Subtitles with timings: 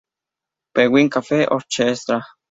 [0.73, 2.25] Penguin Cafe Orchestra